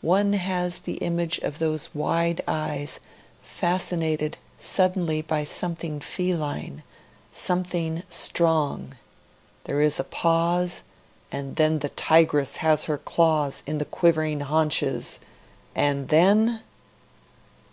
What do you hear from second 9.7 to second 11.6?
is a pause; and